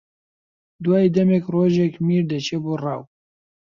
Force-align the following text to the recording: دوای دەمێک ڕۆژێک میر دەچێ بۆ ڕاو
دوای 0.83 1.07
دەمێک 1.15 1.45
ڕۆژێک 1.53 1.93
میر 2.05 2.23
دەچێ 2.31 2.57
بۆ 2.63 2.73
ڕاو 2.83 3.01